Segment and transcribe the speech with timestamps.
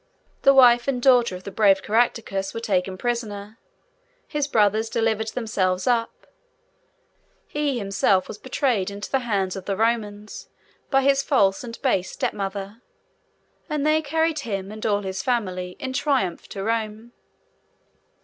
[0.41, 3.51] The wife and daughter of the brave Caractacus were taken prisoners;
[4.27, 6.25] his brothers delivered themselves up;
[7.47, 10.49] he himself was betrayed into the hands of the Romans
[10.89, 12.81] by his false and base stepmother:
[13.69, 17.13] and they carried him, and all his family, in triumph to Rome.